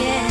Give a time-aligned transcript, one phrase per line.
[0.00, 0.29] yeah.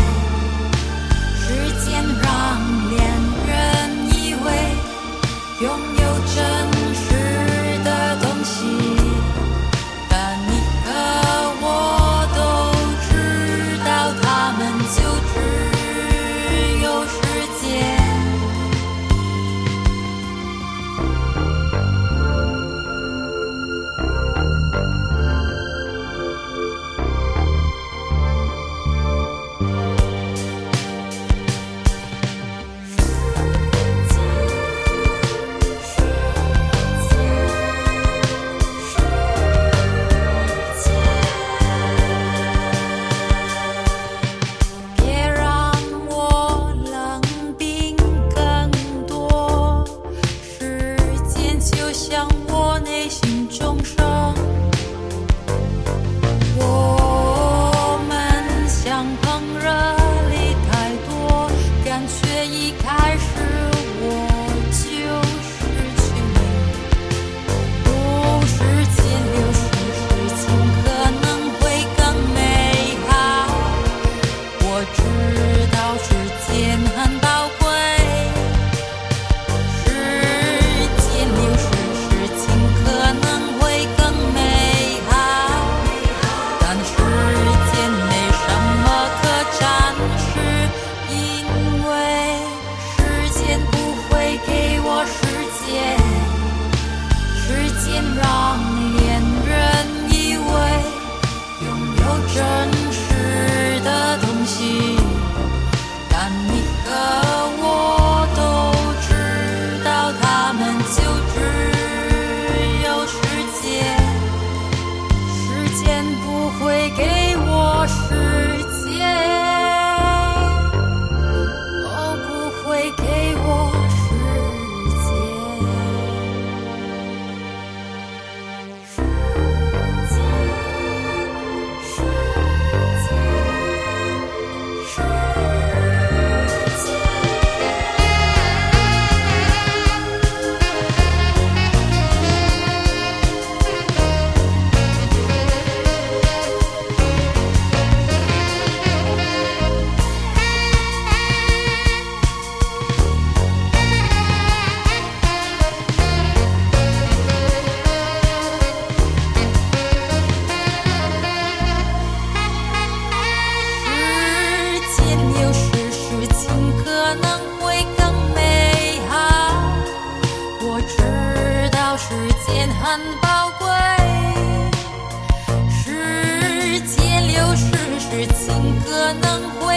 [178.90, 179.69] 可能会